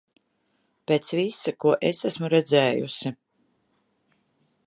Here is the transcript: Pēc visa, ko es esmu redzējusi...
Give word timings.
Pēc 0.91 1.11
visa, 1.17 1.53
ko 1.65 1.75
es 1.91 2.01
esmu 2.11 2.31
redzējusi... 2.35 3.15